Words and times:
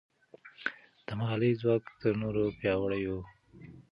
د 1.05 1.07
ملالۍ 1.17 1.51
ځواک 1.61 1.83
تر 1.99 2.13
نورو 2.21 2.43
پیاوړی 2.59 3.03
و. 3.09 3.13